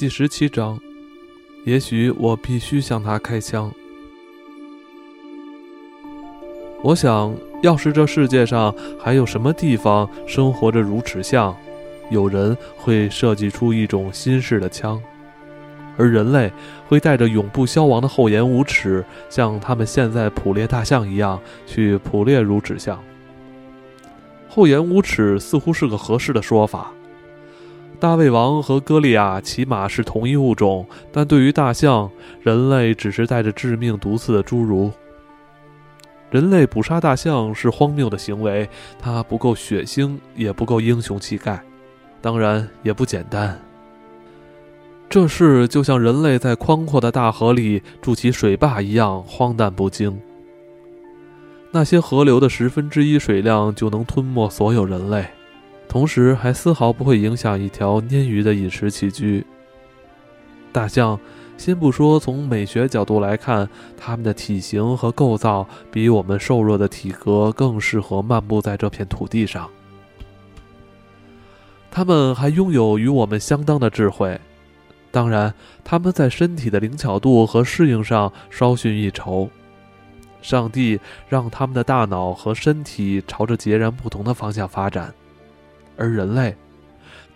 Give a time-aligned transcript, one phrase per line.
[0.00, 0.80] 第十七章，
[1.66, 3.70] 也许我必须向他开枪。
[6.82, 11.54] 我想要是这世界上还有什么地方生活着如此像，
[12.10, 14.98] 有人会设计出一种新式的枪，
[15.98, 16.50] 而人类
[16.88, 22.98] 会带着永不消亡的厚颜无耻，像他们现在捕猎大象一样去捕猎如此象。
[24.48, 26.90] 厚颜无耻似乎是个合适的说法。
[28.00, 32.10] 大胃王和歌利亚起码是同一物种，但对于大象，
[32.40, 34.90] 人类只是带着致命毒刺的侏儒。
[36.30, 38.66] 人类捕杀大象是荒谬的行为，
[38.98, 41.62] 它不够血腥，也不够英雄气概，
[42.22, 43.60] 当然也不简单。
[45.10, 50.18] 这事就像人类在宽阔的大河里筑起水坝一样荒诞不经。
[51.70, 55.26] 那些河流的十分之一水量就能吞没所有人类。
[55.90, 59.44] 同时还丝毫不会影响一条鲶鱼的饮食起居。
[60.70, 61.18] 大象，
[61.58, 69.68] 先不说从美学角度来看，它们的体型和构造比我们瘦弱的体格更适合漫步在这片土地上。
[71.90, 74.40] 它们还拥有与我们相当的智慧，
[75.10, 75.52] 当然，
[75.82, 79.50] 它们在身体的灵巧度和适应上稍逊一筹。
[80.40, 85.12] 上帝让它们的大脑和身体朝着截然不同的方向发展。
[86.00, 86.56] 而人类，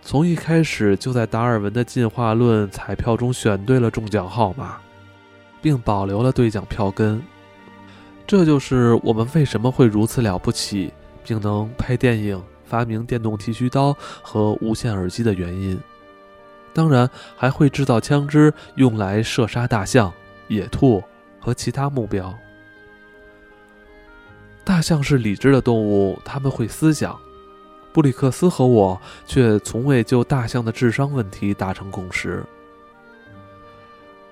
[0.00, 4.78] 从一开始就在达尔文的进化论彩票中选对了中奖号码，
[5.60, 7.22] 并保留了兑奖票根。
[8.26, 10.90] 这就是我们为什么会如此了不起，
[11.22, 15.78] 并能拍电影、发明电动剃须刀和无线耳机的原因。
[16.72, 20.10] 当然，还会制造枪支用来射杀大象、
[20.48, 21.02] 野兔
[21.38, 22.34] 和其他目标。
[24.64, 27.14] 大象是理智的动物，它们会思想。
[27.94, 32.44] 布里克斯和我却从未就大象的智商问题达成共识。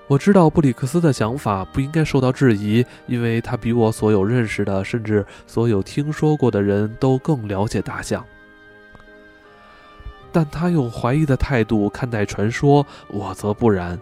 [0.05, 8.25] 我知道布里克斯的想法不应该受到质疑，因为他比我所有认识的，甚至所有听说过的人都更了解大象。
[10.33, 13.97] 但他用怀疑的态度看待传说，我则不然。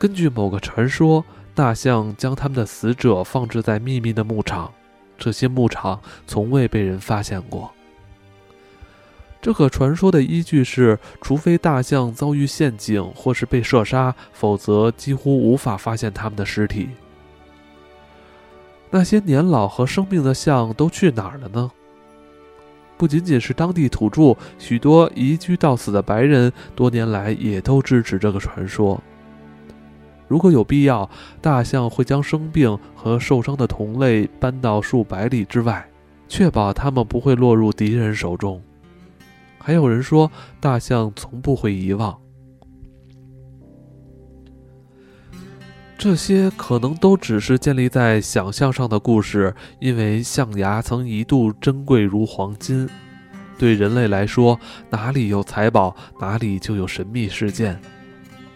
[0.00, 4.72] 根据某个传说，大象将他们的死者放置在秘密的牧场，
[5.16, 7.72] 这些牧场从未被人发现过。
[9.44, 16.88] 这个传说的依据是，除非大象遭遇陷阱或是被射杀，否则几乎无法发现它们的尸体。
[18.90, 21.70] 那些年老和生病的象都去哪儿了呢？
[22.96, 28.98] 不仅仅是当地土著，许多移居到此的白人多年来也都支持这个传说。
[30.26, 31.06] 如果有必要，
[31.42, 35.86] 大象会将生病和受伤的同类搬到数百里之外，
[36.28, 38.58] 确保他们不会落入敌人手中。
[39.66, 40.30] 还有人说，
[40.60, 42.14] 大象从不会遗忘。
[45.96, 52.86] 这些可能都只是建立在想象上的故事，因为象牙曾一度珍贵如黄金。
[53.56, 54.60] 对人类来说，
[54.90, 57.80] 哪里有财宝，哪里就有神秘事件。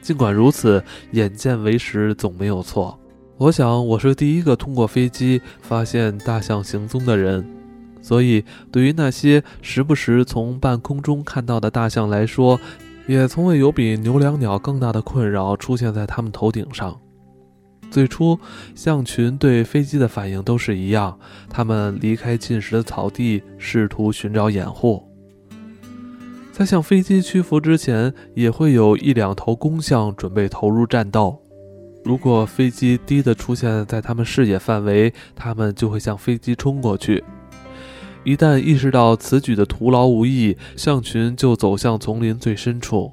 [0.02, 3.00] 尽管如此，眼见为实总没有错。
[3.38, 7.57] 我想，我是第一个通过飞机发现大象行踪的人。
[8.00, 12.59] 所以，对于那些时不时从半空中看到的大象来说，
[13.06, 16.98] 也从未有比牛椋鸟更大的困扰出现在它们头顶上。
[17.91, 18.38] 最初，
[18.75, 25.03] 象群对飞机的反应都是一样，它们离开进食的草地，试图寻找掩护。
[26.53, 31.41] 在向飞机屈服之前，也会有一两头公象准备投入战斗。
[32.04, 37.25] 如果飞机低的出现在它们视野范围，它们就会向飞机冲过去。
[38.24, 43.12] 一旦意识到此举的徒劳无益，象群就走向丛林最深处。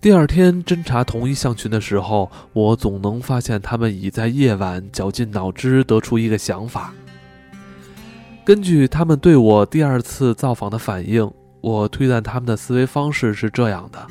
[0.00, 6.92] 第二天侦查同一象群的时候，我总能发现他们已在夜晚绞尽脑汁得出一个想法。
[8.44, 11.30] 根据他们对我第二次造访的反应，
[11.60, 14.06] 我推断他们的思维方式是这样的：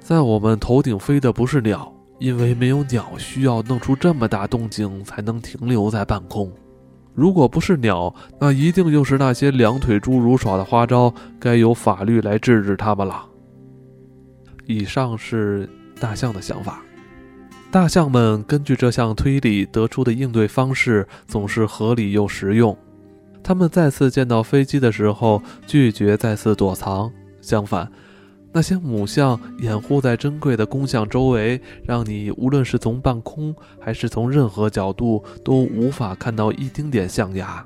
[0.00, 6.52] 在我们头顶飞的不是鸟，因为没有鸟需要弄出这么大动静才能停留在半空。
[7.16, 13.24] 如果不是鸟，那一定又是那些两腿侏儒耍的花招，该由法律来制止他们了。
[14.66, 15.68] 以上是
[15.98, 16.82] 大象的想法。
[17.70, 22.76] 大象们根据这项推理得出的应对方式总是合理又实用。
[23.42, 27.10] 他们再次见到飞机的时候，拒绝再次躲藏，
[27.40, 27.90] 相反。
[28.56, 37.62] 那些母象掩护在珍贵的公象周围，让你无论是从半空还是从任何角度都无法看到一丁点象牙。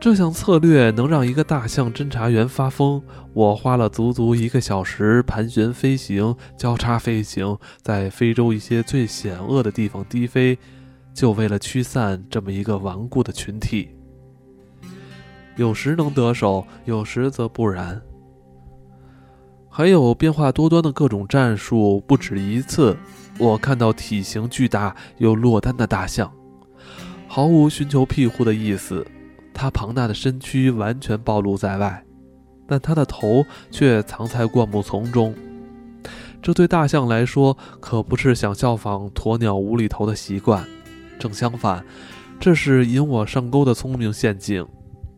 [0.00, 3.02] 这项策略能让一个大象侦查员发疯。
[3.34, 10.58] 我花了足足一个小时盘旋飞行、交叉飞行，在非洲一些最险恶的地方低飞，
[11.12, 13.90] 就为了驱散这么一个顽固的群体。
[15.56, 18.00] 有时能得手，有时则不然。
[19.76, 22.96] 还有变化多端的各种战术，不止一次。
[23.40, 26.32] 我看到体型巨大又落单的大象，
[27.26, 29.04] 毫无寻求庇护的意思。
[29.52, 32.04] 它庞大的身躯完全暴露在外，
[32.68, 35.34] 但它的头却藏在灌木丛中。
[36.40, 40.64] 这对大象来说可不是想效仿鸵鸟无厘头的习惯，
[41.18, 41.84] 正相反，
[42.38, 44.64] 这是引我上钩的聪明陷阱。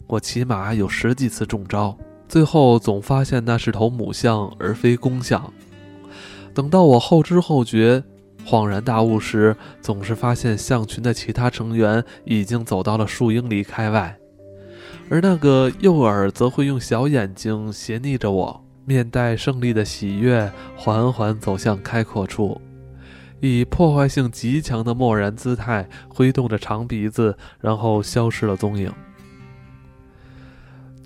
[0.07, 1.95] 我起码有十几次中招，
[2.29, 5.53] 最后总发现那是头母象而非公象。
[6.55, 8.03] 等到我后知后觉、
[8.47, 14.17] 恍然大悟时，总是发现象群的其他成员已经走到了数英里开外。
[15.09, 22.61] 而那个诱饵则会用小眼睛斜睨着我，面带胜利的喜悦，缓缓走向开阔处，
[23.41, 28.93] 以破坏性极强的漠然姿态挥动着长鼻子，然后消失了踪影。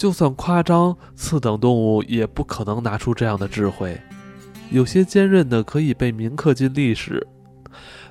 [0.01, 4.01] 就算夸张，次等动物也不可能拿出这样的智慧。
[4.71, 7.27] 有些坚韧的可以被铭刻进历史，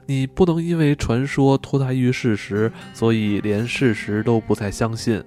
[0.06, 5.24] 你不能因为传说脱胎于事实，所以连事实都不再相信。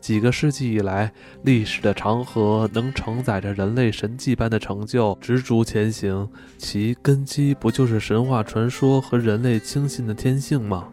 [0.00, 1.12] 几个世纪以来，
[1.44, 6.28] 历史的长河能承载着人类神迹般的成就，执着前行。
[6.58, 10.88] 其根基不就是神话传说和人类轻信的天性吗？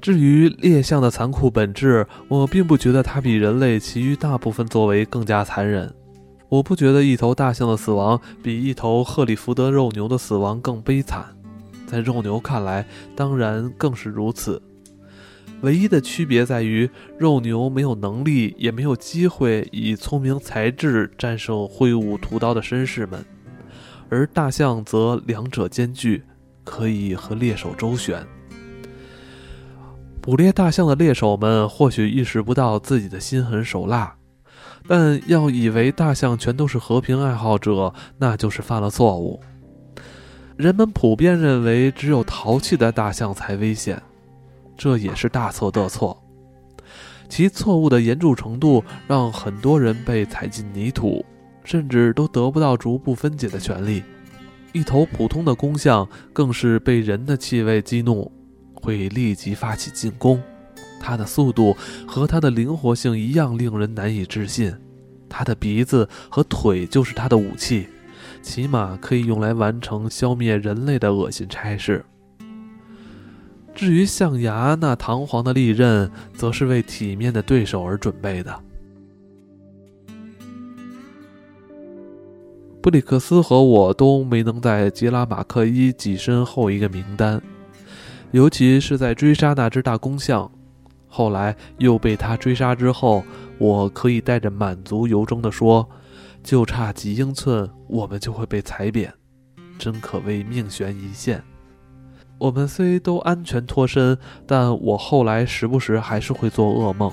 [0.00, 5.92] 至于猎象的残酷本质，我并不觉得它比人类其余大部分作为更加残忍。
[6.48, 11.24] 我不觉得一头大象的死亡比一头赫里福德肉牛的死亡更悲惨。
[11.86, 14.62] 在肉牛看来，当然更是如此。
[15.62, 16.88] 唯一的区别在于，
[17.18, 23.24] 肉牛没有能力，也没有机会以聪明才智战胜挥舞屠刀的绅士们，
[24.08, 26.22] 而大象则两者兼具，
[26.62, 28.24] 可以和猎手周旋。
[30.26, 34.12] 捕猎大象的猎手们或许意识不到自己的心狠手辣，
[34.88, 39.40] 但要以为大象全都是和平爱好者，那就是犯了错误。
[40.56, 44.02] 人们普遍认为，只有淘气的大象才危险。
[44.76, 46.20] 这也是大错特错，
[47.28, 51.24] 其错误的严重程度让很多人被踩进泥土，
[51.62, 54.02] 甚至都得不到逐步分解的权利。
[54.72, 58.28] 一头普通的公象更是被人的气味激怒，
[58.86, 60.40] 会立即发起进攻。
[61.00, 64.72] 他的速度和他的灵活性一样令人难以置信。
[65.28, 67.88] 他的鼻子和腿就是他的武器，
[68.42, 72.04] 起码可以用来完成消灭人类的恶心差事。
[73.74, 78.62] 至于象牙那堂皇的利刃，则是为体面的对手而准备的。
[82.80, 87.42] 布里克斯和我都没能在杰拉马克伊跻身后一个名单，
[88.32, 90.50] 尤其是在追杀那只大公象，
[91.06, 93.24] 后来又被他追杀之后，
[93.58, 95.88] 我可以带着满足由衷地说
[96.42, 99.12] ：“就差几英寸，我们就会被踩扁，
[99.78, 101.42] 真可谓命悬一线。”
[102.38, 107.10] 我们虽都安全脱身，但我后来时不时还是会做噩梦。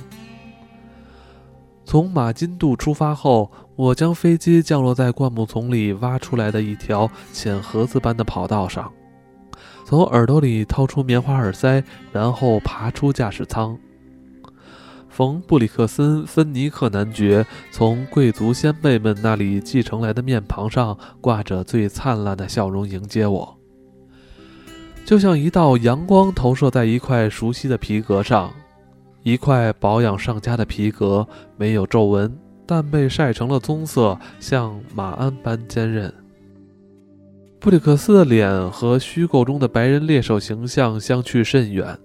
[1.85, 8.91] 从马金渡出发后，我将飞机降落在灌木丛里挖出来的一条浅盒子般的跑道上，
[9.85, 13.77] 从耳朵里掏出棉花耳塞，然后爬出驾驶舱。
[15.09, 23.57] 冯布里克森·芬尼克男爵从贵族先辈们那里继承来的面庞上挂着最灿烂的笑容迎接我。
[25.05, 28.51] 就像一道阳光投射在一块熟悉的皮革上，
[29.21, 32.35] 一块保养上佳的皮革，没有皱纹，
[32.65, 36.11] 但被晒成了棕色，像马鞍般坚韧。
[37.63, 41.97] 布里克斯的脸和虚构中的白人猎手形象相去甚远，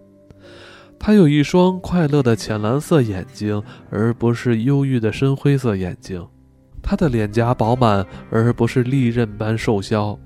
[1.01, 3.61] 他有一双快乐的浅蓝色眼睛，
[3.91, 6.25] 而不是忧郁的深灰色眼睛。
[6.81, 10.17] 他的脸颊饱满，而不是利刃般瘦削。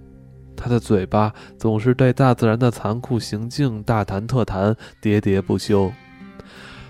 [0.54, 5.90] 他的嘴巴总是对大自然的残酷行径大谈特谈，喋喋不休。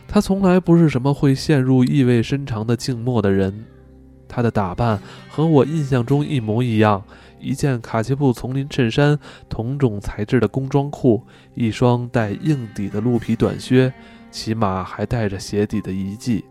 [0.09, 3.67] 他从来不是什么会陷入意味深长的静默的人。
[4.27, 7.05] 他的打扮和我印象中一模一样：
[7.43, 9.19] 一件卡其布丛林衬衫，
[9.49, 11.23] 同种材质的工装裤，
[11.55, 13.93] 一双带硬底的鹿皮短靴，
[14.31, 16.45] 起码还带着鞋底的遗迹。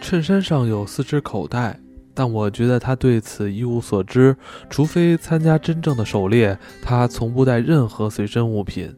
[0.00, 1.78] 衬衫上有四只口袋。
[2.14, 4.36] 但我觉得他对此一无所知，
[4.68, 8.92] 除非参加真正的狩猎，他从不带任何随身物品。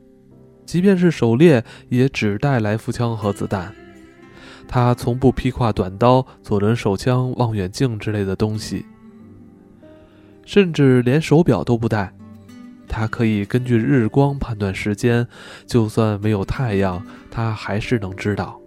[0.65, 3.75] 即便是狩猎，也只带来福枪和子弹。
[4.67, 8.87] 他从不披挂短刀、左轮手枪、望远镜之类的东西，
[10.51, 12.13] 甚至连手表都不戴。
[12.89, 15.25] 他可以根据日光判断时间，
[15.65, 18.61] 就算没有太阳，他还是能知道。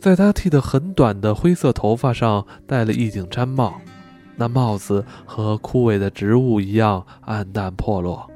[0.00, 3.80] 在他剃得很短的灰色头发上戴了一顶毡帽，
[4.34, 8.28] 那帽子和枯萎的植物一样暗淡破落。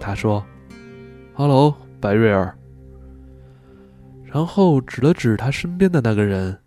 [0.00, 0.44] 他说
[1.32, 2.52] 哈喽，白瑞尔。”
[4.26, 6.58] 然后指了指他身边的那个人，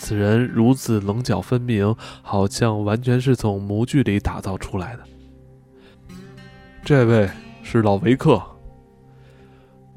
[0.00, 5.04] 此人如此棱角分明，好像完全是从模具里打造出来的。
[6.82, 7.28] 这位
[7.62, 8.40] 是老维克。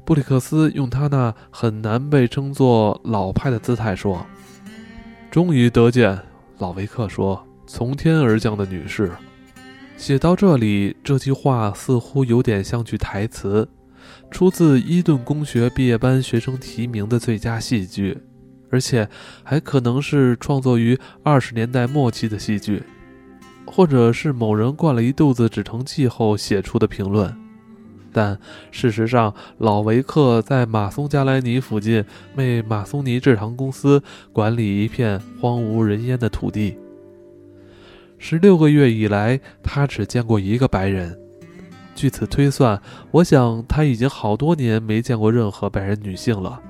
[0.04, 4.24] 布里克斯用他那很难被称作老派的姿态说
[5.32, 6.20] ：“终于得见。”
[6.58, 9.10] 老维克说：“从天而降的女士。”
[9.96, 13.66] 写到这里，这句话似乎有点像句台词。
[14.30, 18.18] 出自伊顿公学毕业班学生提名的最佳戏剧，
[18.74, 19.08] 而且
[19.44, 22.82] 还可能是创作于二十年代末期的戏剧，
[23.64, 27.32] 或者是某人灌了一肚子止疼剂后写出的评论。
[28.12, 28.36] 但
[28.72, 32.04] 事实上，老维克在马松加莱尼附近
[32.34, 34.02] 为马松尼制糖公司
[34.32, 36.76] 管理一片荒无人烟的土地。
[38.18, 41.16] 十六个月以来，他只见过一个白人。
[41.94, 46.60] 据此推算，我想他已经好多年没见过任何白人女性了，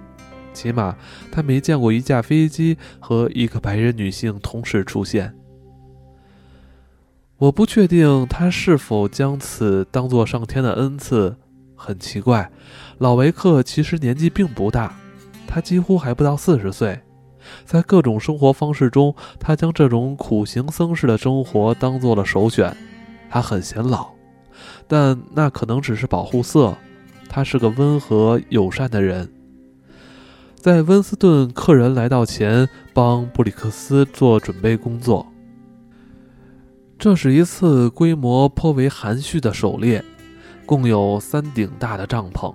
[0.54, 0.96] 起码
[1.30, 5.34] 他没见过一架飞机和一个白人女性同时出现。
[7.37, 11.37] 我不确定他是否将此当作上天的恩赐。
[11.76, 12.50] 很奇怪，
[12.99, 14.94] 老维克其实年纪并不大，
[15.46, 16.99] 他几乎还不到四十岁。
[17.66, 22.75] 在各种生活方式中，他将这种苦行僧式的生活当做了首选。
[23.28, 24.08] 他很显老。
[24.87, 26.75] 但那可能只是保护色。
[27.28, 29.28] 他是个温和友善的人。
[30.64, 35.26] 在温斯顿客人来到前，帮布里克斯做准备工作。
[36.99, 40.02] 这是一次规模颇为含蓄的狩猎，
[40.64, 42.54] 共有三顶大的帐篷，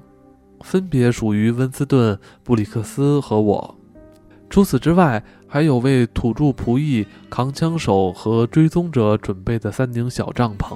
[0.61, 3.75] 分别属于温斯顿、布里克斯和我。
[4.49, 10.75] 除此之外，还有为土著仆役、扛枪手和追踪者准备的三顶小帐篷。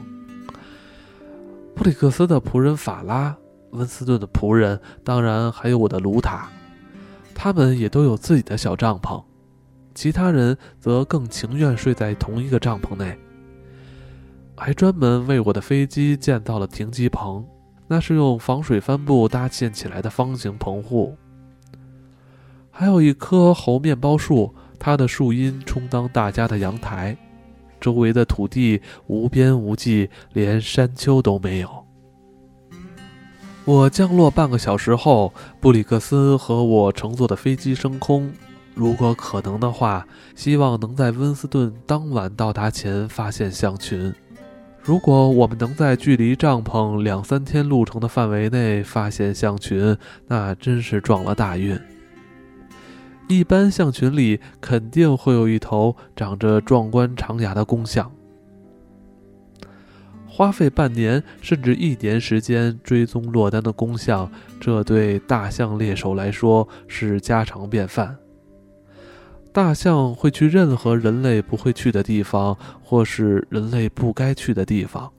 [1.73, 3.35] 布里克斯的仆人法拉，
[3.71, 6.47] 温斯顿的仆人，当然还有我的卢塔，
[7.33, 9.23] 他们也都有自己的小帐篷。
[9.93, 13.15] 其他人则更情愿睡在同一个帐篷内，
[14.55, 17.45] 还专门为我的飞机建造了停机棚，
[17.87, 21.15] 那是用防水帆布搭建起来的方形棚户。
[22.71, 27.15] 还有一棵猴面包树，它的树荫充当大家的阳台。
[27.79, 31.82] 周围的土地无边无际，连山丘都没有。
[33.65, 38.29] 我降落半个小时后，布里克斯和我乘坐的飞机升空。
[38.75, 40.05] 如果可能的话，
[40.35, 44.13] 希望能在温斯顿当晚到达前发现象群。
[44.81, 49.95] 如果我们能在距离帐篷两三天路程的范围内发现象群，
[50.27, 51.79] 那真是撞了大运。
[53.29, 58.11] 一般象群里肯定会有一头长着壮观长牙的公象。
[60.35, 68.17] 花费半年甚至一年时间追踪落单的公象，这对大象猎手来说是家常便饭。
[69.51, 75.11] 大象会去任何人类不会去的地方，或是人类不该去的地方。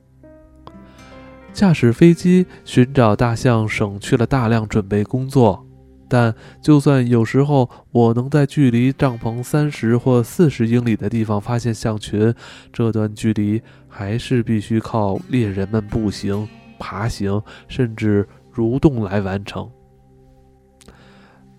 [1.52, 5.63] 驾驶飞机寻找大象，省去了大量准备工作。
[6.08, 12.32] 但就算有时候我能在距离帐篷三十或四十英里的地方发现象群，
[12.72, 19.68] 这段距离还是必须靠猎人们步行、爬行，甚至蠕动来完成。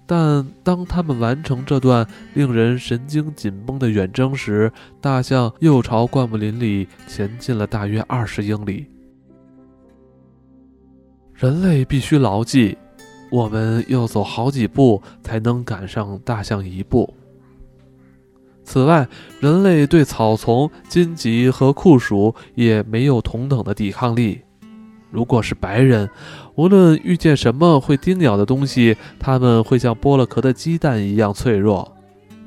[0.08, 4.72] 但当他们完成这段令人神经紧绷的远征时，
[5.02, 8.86] 大象又朝灌木林里前进了大约二十英里。
[11.34, 12.78] 人类必须牢记。
[13.30, 17.14] 我们要走好几步才能赶上大象一步。
[18.64, 19.08] 此外，
[19.40, 24.42] 人类对草丛、荆棘和酷暑也没有同等的抵抗力。
[25.12, 26.10] 如果是白人，
[26.56, 31.96] 无论遇见什么会叮咬的东西，他们会像剥了壳的鸡蛋一样脆弱，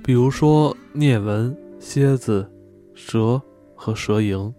[0.02, 2.50] 比如说颞蚊、蝎子、
[2.94, 3.40] 蛇
[3.74, 4.52] 和蛇蝇。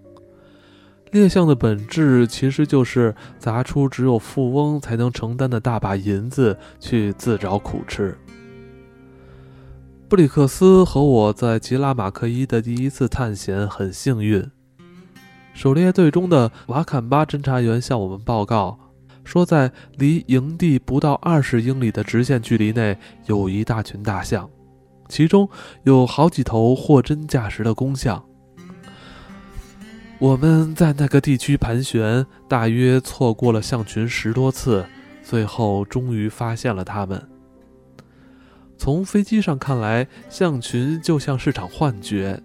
[1.11, 8.15] 猎象的本质其实就是砸出只有富翁才能承担的大把银子去自找苦吃。
[10.07, 14.49] 布里克斯和我在吉拉马克伊的第一次探险很幸运。
[15.53, 18.77] 狩猎队中的瓦坎巴侦察员向我们报告，
[19.23, 24.49] 说在离营地不到二十英里的直线距离内有一大群大象，
[25.07, 25.49] 其中
[25.83, 28.23] 有好几头货真价实的公象。
[30.19, 34.85] 我们在那个地区盘旋，大约错过了象群十多次，
[35.23, 37.25] 最后终于发现了它们。
[38.77, 42.37] 从飞机上看来，象群就像是场幻觉，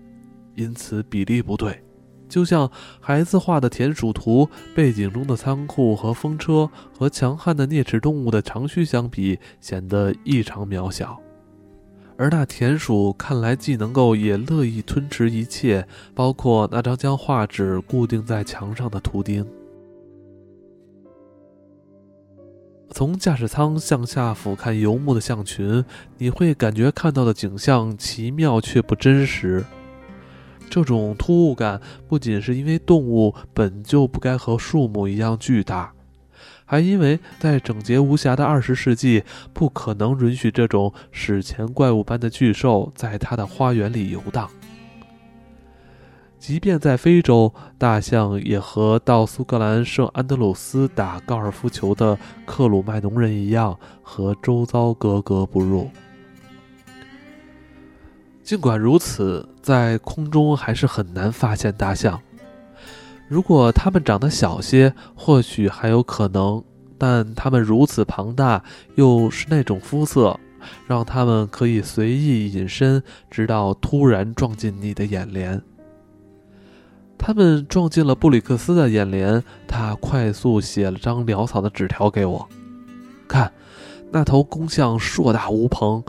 [0.54, 1.82] 因此比例不对，
[2.28, 11.20] 就像孩子画的田鼠图，背景中的仓库和风车和强悍的啮齿动物的长须相比，显得异常渺小。
[12.16, 19.44] 而那田鼠看来既能够也乐意吞吃一切，包括那张将画纸固定在墙上的图钉。
[22.90, 25.84] 从驾驶舱向下俯瞰游牧的象群，
[26.18, 29.64] 你会感觉看到的景象奇妙却不真实。
[30.70, 35.93] 这种突兀感不仅是因为动物本就不该和树木一样巨大。
[36.64, 44.48] 还因为在整洁无瑕的二十世纪，不可能允许这种史前怪物般的巨兽在他的花园里游荡。
[46.38, 55.90] 即便在非洲，大象也和到苏格兰圣安德鲁斯打高尔夫球的克鲁麦农人一样，和周遭格格不入。
[58.42, 62.20] 尽管如此，在空中还是很难发现大象。
[63.28, 66.62] 如果它们长得小些，或许还有可能，
[66.98, 68.62] 但它们如此庞大，
[68.96, 70.38] 又是那种肤色，
[70.86, 75.60] 让它们可以随意隐身，直到突然撞进你的眼帘。
[77.16, 82.46] 他们撞进了布里克斯的眼帘，他快速写了张潦草的纸条给我。
[83.26, 83.50] 看，
[84.12, 86.04] 那头公象硕大无朋，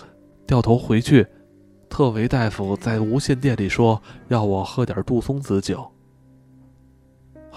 [0.46, 1.26] 掉头回去。
[1.90, 5.90] 特维大夫在无线电里说，要我喝点杜松子酒。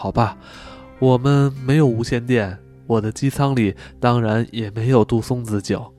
[0.01, 0.39] 好吧，
[1.01, 5.93] 我们没有无线电，我的机舱里当然也没有杜松子酒，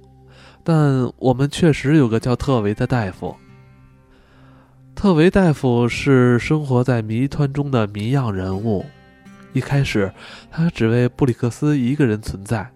[0.64, 3.36] 但我们确实有个叫特维的大夫。
[4.96, 8.86] 特维大夫是生活在谜团中的谜样人物。
[9.52, 10.10] 一开始，
[10.50, 12.72] 他只为布里克斯一个人存在，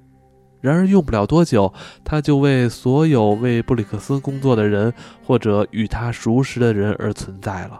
[0.60, 4.93] 然而用不了多久，他就为所有为布里克斯工作的人
[5.26, 7.80] 或者与他熟识的人而存在了。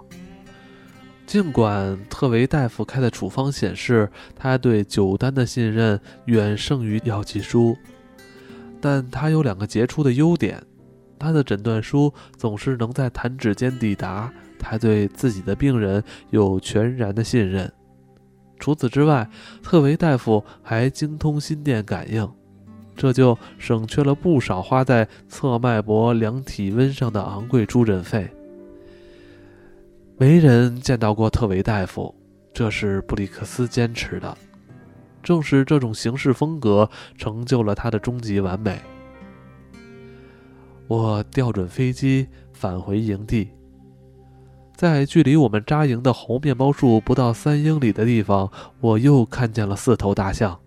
[1.34, 7.76] 尽管特维大夫开的处方显示他对酒单的信任远胜于药剂书，
[8.80, 10.62] 但他有两个杰出的优点：
[11.17, 17.74] 他的诊断书总是能在弹指间抵达；他对自己的病人有全然的信任。
[18.60, 19.28] 除此之外，
[19.63, 22.32] 特维大夫还精通心电感应，
[22.96, 28.32] 这就省去了不少花在测脉搏、量体温上的昂贵出诊费。
[30.15, 32.13] 没人见到过特维大夫，
[32.54, 34.38] 这是布里克斯坚持的。
[35.23, 38.80] 正是这种行事风格成就了他的终极完美。
[40.88, 43.49] 我调准飞机返回营地，
[44.76, 50.60] 在距离我们扎营的猴面包树不到三英里的地方，我又看见了四头大象，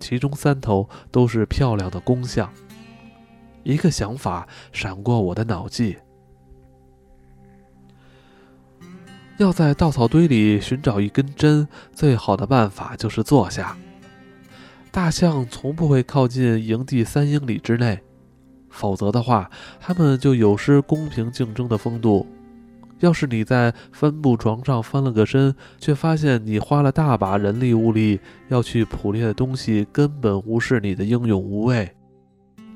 [0.00, 2.50] 其中三头都是漂亮的公象。
[3.64, 5.96] 一个想法闪过我的脑际。
[9.38, 13.76] 要在稻草堆里寻找一根针，最好的办法就是坐下。
[14.90, 17.98] 大象从不会靠近营地三英里之内，
[18.68, 22.26] 否则的话，它们就有失公平竞争的风度。
[23.00, 31.90] 要是你在帆布床上翻了个身，却发现你花了大把人力物力要去捕猎的东西根本无视你的英勇无畏，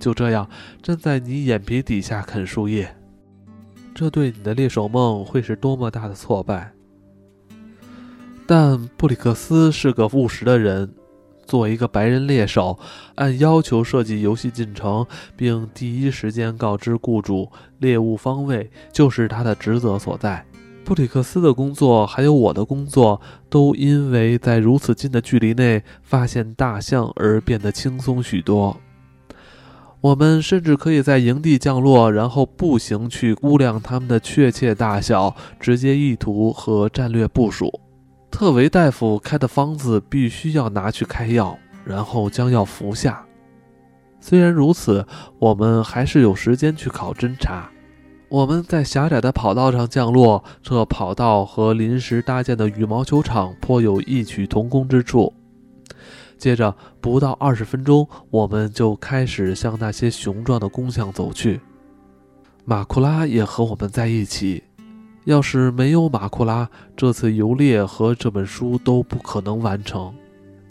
[0.01, 0.49] 就这样
[0.83, 2.93] 站在你眼皮底下啃树叶。
[3.97, 6.71] 这对你的猎手梦会是多么大的挫败！
[8.47, 10.93] 但布里克斯是个务实的人，
[11.47, 12.79] 作为一个白人猎手，
[13.15, 20.45] 按要求设计游戏进程，并第一时间告知雇主猎物方位，就是他的职责所在。
[20.85, 28.79] 布里克斯的工作，还有我的工作，都因为在如此近的距离内发现大象而变得轻松许多。
[30.01, 37.81] 我们甚至可以在营地降落，然后步行去估量它们的确切大小、直接意图和战略部署。
[38.31, 43.25] 特维大夫开的方子必须要拿去开药，然后将药服下。
[44.21, 45.07] 虽然如此，
[45.39, 47.69] 我们还是有时间去考侦查。
[48.29, 55.33] 我们在狭窄的跑道上降落，这跑道和临时搭建的羽毛球场颇有异曲同工之处。
[56.39, 61.61] 接着不到二十分钟，我们就开始向那些雄壮的公象走去。
[62.65, 64.63] 马库拉也和我们在一起。
[65.25, 70.15] 要是没有马库拉，这次游猎和这本书都不可能完成。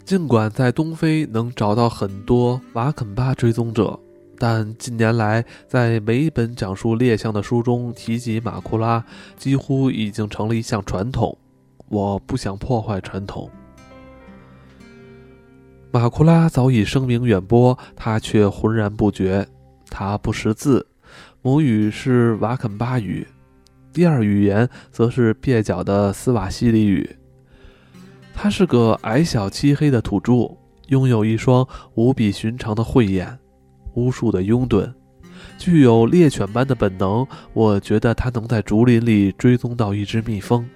[0.02, 3.98] 尽管在东非能找到很多瓦肯巴追踪者，
[4.38, 9.04] 但近年来在每一本讲述猎象的书中提及马库拉，
[9.36, 11.36] 几乎已经成了一项传统。
[11.88, 13.50] 我不想破坏传统。
[15.98, 19.48] 马库拉早已声名远播，他却浑然不觉。
[19.88, 20.86] 他不识字，
[21.40, 23.26] 母语是瓦肯巴语，
[23.94, 27.16] 第二语言则是蹩脚的斯瓦西里语。
[28.34, 30.54] 他是个矮小漆黑的土著，
[30.88, 33.38] 拥有一双无比寻常的慧眼，
[33.94, 34.92] 无数的拥趸，
[35.56, 37.26] 具有猎犬般的本能。
[37.54, 40.68] 我觉得他能在竹林里追踪到一只蜜蜂。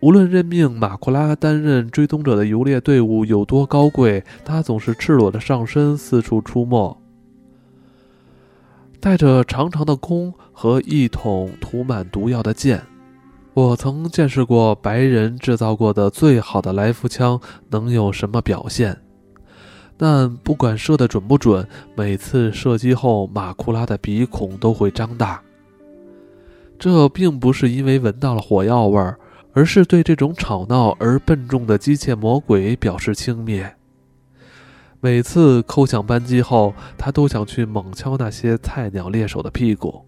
[0.00, 6.96] 无论任命马库拉担任追踪者的游猎队伍有多高贵，他总是赤裸的上身四处出没，
[9.00, 12.82] 带着长长的弓和一桶涂满毒药的箭。
[13.54, 19.00] 我曾见识过白人制造过的最好的来福枪能有什么表现，
[19.96, 25.40] 但不管射得准不准，每次射击后马库拉的鼻孔都会张大。
[26.78, 29.18] 这并不是因为闻到了火药味儿，
[29.56, 33.66] 而是对这种吵闹而笨重的机械魔鬼表示轻蔑。
[35.00, 40.04] 每次扣响扳机后，他都想去猛敲那些菜鸟猎手的屁股。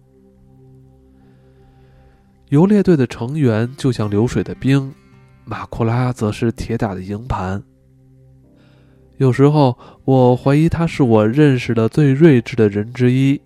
[2.49, 4.93] 游猎队的成员就像流水的冰，
[5.45, 7.63] 马库拉则是铁打的营盘。
[9.17, 13.41] 有时候，我怀疑他是我认识的最睿智的人之一。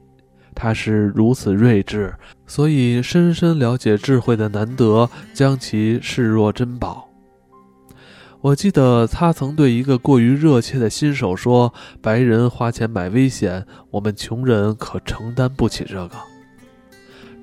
[0.54, 2.14] 他是如此睿智，
[2.48, 7.10] 所以深深了解智慧的难得，将其视若珍宝。
[8.42, 16.16] 我记得他曾对一个过于热切的新手说：“白人花钱买危险，我们穷人可承担不起这个。”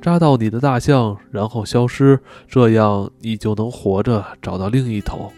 [0.03, 5.33] 扎到你的大象，然后消失，这样你就能活着找到另一头。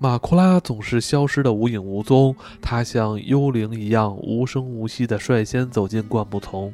[0.00, 6.72] 马库拉总是消失的无影无踪，他像幽灵一样无声无息地率先走进灌木丛，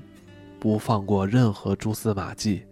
[0.60, 2.64] 不放过任何蛛丝马迹。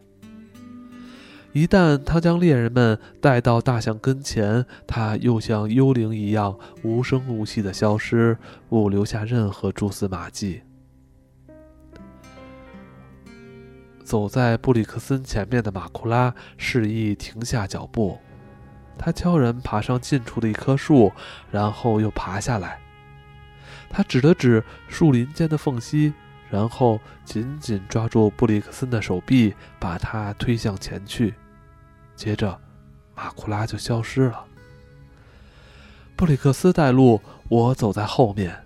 [1.52, 8.36] 一旦他将猎人们带到大象跟前，他又像幽灵一样无声无息地消失，
[8.68, 10.60] 不留下任何蛛丝马迹。
[14.04, 18.18] 走在布里克森前面的马库拉示意停下脚步，
[18.98, 21.12] 他悄然爬上近处的一棵树，
[21.50, 22.78] 然后又爬下来。
[23.90, 26.12] 他指了指树林间的缝隙，
[26.50, 31.34] 然后紧紧抓住布里克森的手臂，把他推向前去。
[32.14, 32.58] 接着，
[33.14, 34.44] 马库拉就消失了。
[36.16, 38.64] 布里克斯带路，我走在后面。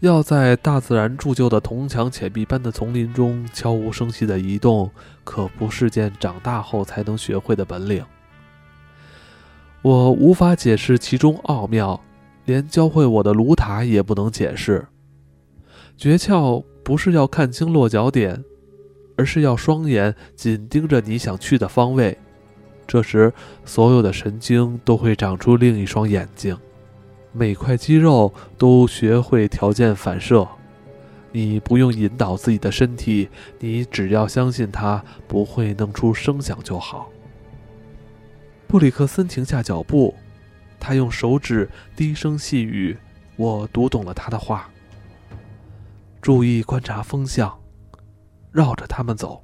[0.00, 4.90] 要在大自然铸就的铜墙铁壁般的丛林中悄无声息地移动，
[5.24, 8.04] 可不是件长大后才能学会的本领。
[9.82, 12.00] 我无法解释其中奥妙，
[12.46, 14.86] 连教会我的卢塔也不能解释。
[15.96, 18.44] 诀窍不是要看清落脚点，
[19.16, 22.18] 而是要双眼紧盯着你想去的方位，
[22.86, 23.32] 这时
[23.64, 26.56] 所有的神经都会长出另一双眼睛。
[27.32, 30.46] 每块肌肉都学会条件反射，
[31.30, 33.28] 你不用引导自己的身体，
[33.60, 37.08] 你只要相信它不会弄出声响就好。
[38.68, 40.14] 布里克森停下脚步，
[40.78, 42.94] 他用手指低声细语，
[43.36, 44.68] 我读懂了他的话。
[46.20, 47.58] 注意观察风向，
[48.52, 49.42] 绕着他们走，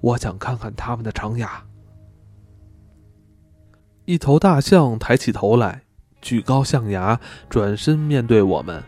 [0.00, 1.62] 我想看看他们的长牙。
[4.06, 5.82] 一头大象抬起头来。
[6.20, 8.82] 举高象牙，转身面对我们。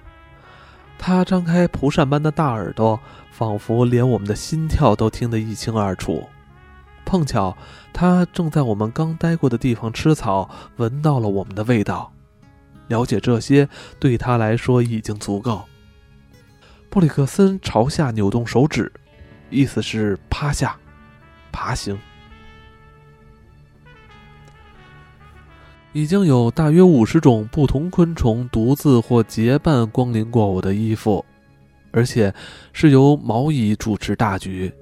[0.99, 2.99] 它张开蒲扇般的大耳朵，
[3.31, 6.27] 仿佛连我们的心跳都听得一清二楚。
[7.11, 7.57] 碰巧，
[7.93, 12.13] 他正在我们刚待过的地方吃草，闻到了我们的味道。
[12.87, 13.69] 了解这些
[13.99, 15.65] 对他来说已经足够。
[16.89, 18.93] 布里克森朝下扭动手指，
[19.51, 20.77] 意思是趴下，
[21.51, 21.99] 爬行。
[25.93, 31.25] 已经有大约五十种不同昆虫独自或结伴光临过我的衣服，
[31.91, 32.33] 而且
[32.73, 34.73] 是由毛蚁主持大局。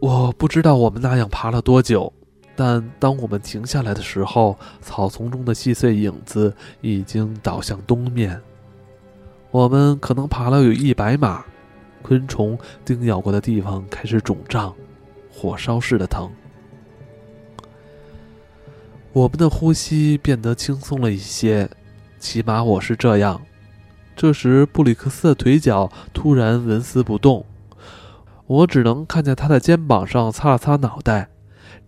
[0.00, 2.10] 我不知道我们那样爬了多久，
[2.56, 8.40] 但当我们停下来的时候，草丛中的细碎影子已经倒向东面。
[9.50, 11.44] 我们可能爬了有一百码，
[12.00, 14.74] 昆虫叮咬过的地方开始肿胀，
[15.30, 16.30] 火烧似的疼。
[19.12, 21.68] 我们的呼吸变得轻松了一些，
[22.18, 23.38] 起码我是这样。
[24.16, 27.44] 这时，布里克斯的腿脚突然纹丝不动，
[28.50, 31.28] 我只能看见他的肩膀上擦了擦脑袋，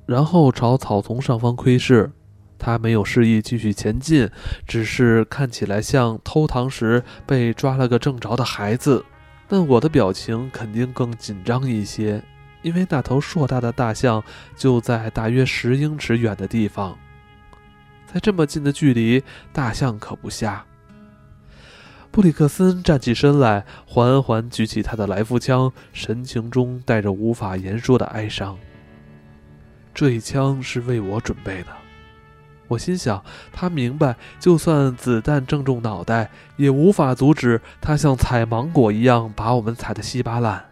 [0.07, 2.13] 然后朝草丛上方窥视。
[2.57, 4.31] 他没有示意继续前进，
[4.65, 9.05] 只是看起来像偷糖时被抓了个正着的孩子。
[9.49, 12.23] 但我的表情肯定更紧张一些，
[12.63, 14.23] 因为那头硕大的大象
[14.55, 16.97] 就在大约十英尺远的地方。
[18.07, 20.65] 在这么近的距离，大象可不瞎。
[22.13, 28.59] 布里克森站起身来，缓缓举起他的来福枪，神情中带着无法言说的哀伤。
[29.95, 31.69] 这一枪是为我准备的，
[32.69, 40.67] 我心想，他明白，就算子弹正中脑袋，也无法阻止他像采芒果一样把我们踩得稀巴烂。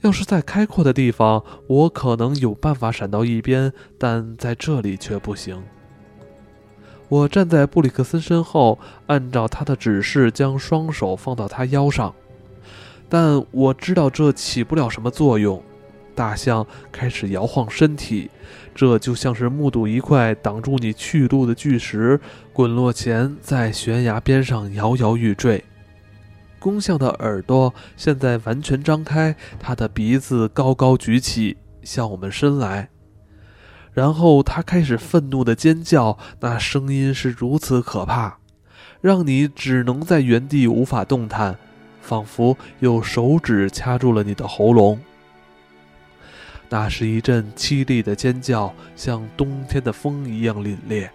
[0.00, 5.62] 要是在开阔的地方，我可能有办法闪到一边，但在这里却不行。
[7.10, 12.14] 我站在布里克森身后，按照他的指示将双手放到他腰上，
[13.08, 15.60] 但我知道这起不了什么作用。
[16.14, 18.30] 大象开始摇晃身体，
[18.74, 22.20] 这就像是目睹一块挡住你去路的巨石
[22.52, 25.64] 滚落前在悬崖边上摇摇欲坠。
[26.60, 32.88] 公象的耳朵现在完全张开，它的鼻子高高举起，向我们伸来。
[34.00, 38.38] 然后它开始愤怒的尖叫，那声音是如此可怕，
[39.02, 41.58] 让你只能在原地无法动弹，
[42.00, 44.98] 仿佛有手指掐住了你的喉咙。
[46.70, 51.06] 那是一阵凄厉的尖叫，像冬天的风一样凛冽。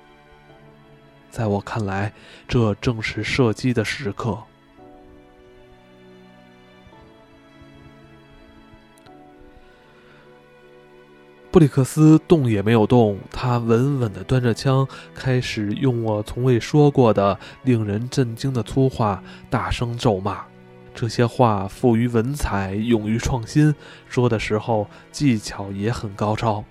[1.32, 2.14] 在我看来，
[2.48, 4.38] 这正是射击的时刻。
[11.56, 20.44] 布里克斯动也没有动，他稳稳地端着枪，开始用我从未说过的、令人震惊的粗话大声咒骂。
[20.94, 23.74] 这些话富于文采，勇于创新，
[24.10, 26.62] 说的时候技巧也很高超。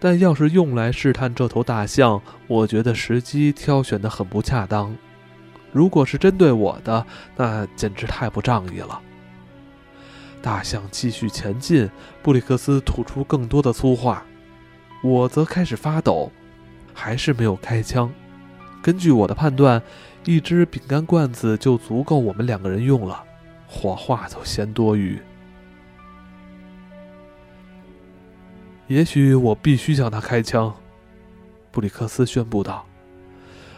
[0.00, 4.96] 但要是用来试探这头大象，我觉得时机挑选得很不恰当。
[5.72, 7.04] 如果是针对我的，
[7.36, 8.98] 那简直太不仗义了。
[10.44, 11.90] 大象继续前进，
[12.22, 14.22] 布里克斯吐出更多的粗话，
[15.02, 16.30] 我则开始发抖，
[16.92, 18.12] 还是没有开枪。
[18.82, 19.82] 根据我的判断，
[20.26, 23.24] 一只饼干罐子就足够我们两个人用了，
[23.66, 25.18] 火化都嫌多余。
[28.86, 30.74] 也许我必须向他开枪，
[31.70, 32.84] 布里克斯宣布道。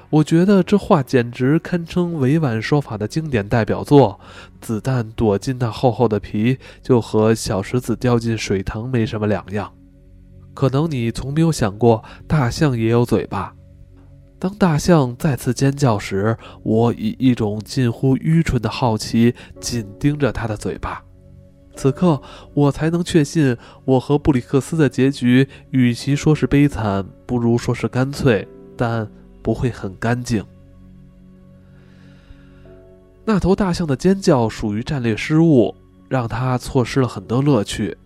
[0.08, 4.20] 我觉得这话简直堪称委婉说法的经典代表作。
[4.60, 9.72] 子弹躲进那厚厚的皮，就和小石子掉进水塘没什么两样。
[10.54, 13.52] 可能你从没有想过，大象也有嘴巴。
[14.38, 21.02] 当大象再次尖叫时，我以一种近乎愚蠢的好奇紧盯着它的嘴巴。
[21.74, 22.22] 此刻，
[22.54, 28.46] 我才能确信，我和布里克斯的结局，与其说是悲惨，不如说是干脆。
[28.76, 29.10] 但。
[29.46, 30.44] 不会很干净。
[33.24, 35.72] 那头大象的尖叫属于战略失误，
[36.08, 37.96] 让他错失了很多乐趣。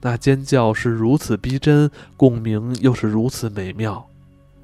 [0.00, 4.08] 那尖叫是如此逼真，共鸣又是如此美妙，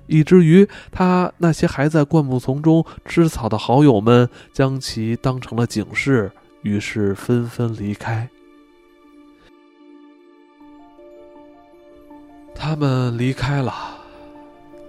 [0.06, 6.30] 以至于他那些还在灌木丛中吃草的好友们将其当成了警示，
[6.62, 8.28] 于是纷纷离开。
[12.54, 13.93] 他们离开了。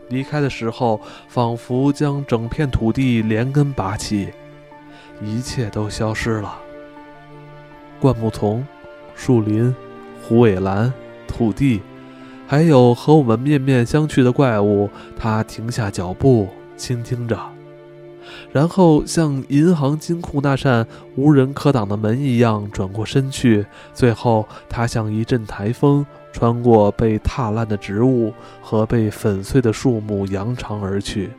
[0.09, 4.29] 离开的时候，仿佛将整片土地连根拔起，
[5.21, 6.59] 一切都消失了。
[7.99, 8.65] 灌木丛、
[9.15, 9.73] 树林、
[10.21, 10.93] 虎尾兰、
[11.27, 11.81] 土地，
[12.47, 17.39] 还有和我们面面相觑的怪物，他停下脚步，倾听着，
[18.51, 23.65] 然后像银行金库那扇无人可挡的门一样转过身去。
[23.93, 26.05] 最后，他像一阵台风。
[26.35, 31.29] 穿过被踏烂的植物和被粉碎的树木，扬长而去。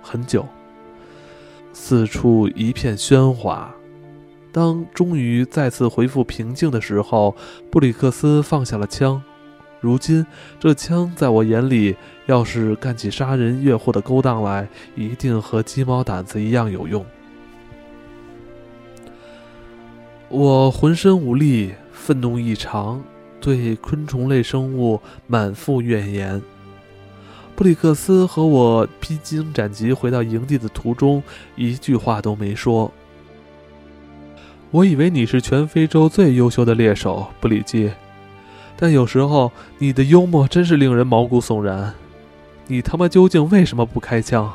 [0.00, 0.46] 很久，
[1.72, 3.74] 四处一片喧哗。
[4.52, 7.34] 当终于再次恢复平静的时候，
[7.68, 9.20] 布里克斯放下了枪。
[9.80, 10.24] 如今，
[10.60, 17.04] 这枪在我眼里，要是干起杀人越货的勾当来，一定和鸡毛掸子一样有用。
[20.28, 23.02] 我浑身无力，愤怒异常。
[23.42, 26.40] 对昆虫类生物满腹怨言。
[27.54, 31.22] 布里克斯和我披荆斩棘回到营地的途中，
[31.54, 32.90] 一句话都没说。
[34.70, 37.90] 我以为你是全非洲最优秀的猎手，布里基，
[38.76, 41.92] 但有时候你的幽默真是令人毛骨悚然。
[42.68, 44.50] 你他妈究竟为什么不开枪？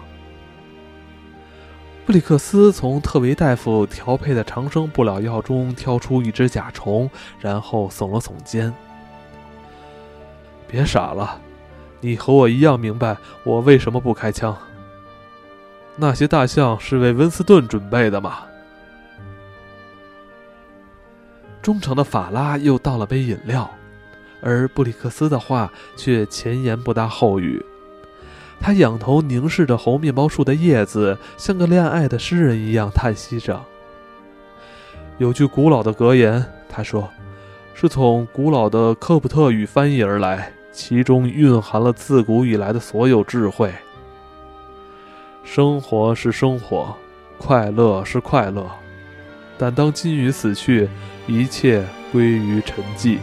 [2.08, 8.74] 布里克斯从特维大夫调配的长生不老药中挑出一只甲虫，然后耸了耸肩
[10.70, 11.41] ：“别傻了，
[12.00, 14.58] 你和我一样明白我为什么不开枪。
[15.98, 18.43] 那些大象是为温斯顿准备的吗？”
[21.62, 23.70] 忠诚的法拉又倒了杯饮料，
[24.41, 27.62] 而布里克斯的话却前言不搭后语。
[28.60, 33.63] 他仰头凝视着猴面包树的叶子，像个恋爱的诗人一样叹息着。
[35.17, 37.10] 有句古老的格言，他说，
[37.74, 43.74] 是从古老的科普特语翻译而来，其中蕴含了自古以来的所有智慧。
[45.43, 46.96] 生活是生活，
[47.38, 48.70] 快乐是快乐，
[49.58, 50.89] 但当金鱼死去，
[51.26, 53.20] 一切归于沉寂。